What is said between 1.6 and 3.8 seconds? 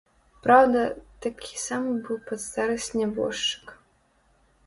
самы быў пад старасць нябожчык.